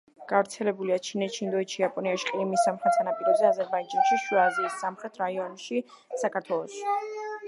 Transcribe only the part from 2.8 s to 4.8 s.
სანაპიროზე, აზერბაიჯანში, შუა აზიის